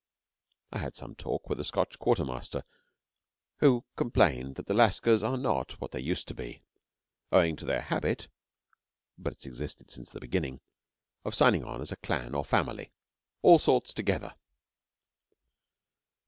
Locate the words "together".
13.93-14.33